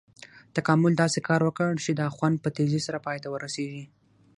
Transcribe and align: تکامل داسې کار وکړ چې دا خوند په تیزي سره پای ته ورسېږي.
تکامل 0.55 0.93
داسې 1.01 1.19
کار 1.27 1.41
وکړ 1.47 1.71
چې 1.83 1.91
دا 1.99 2.07
خوند 2.15 2.35
په 2.43 2.49
تیزي 2.57 2.79
سره 2.87 3.03
پای 3.05 3.17
ته 3.23 3.27
ورسېږي. 3.31 3.83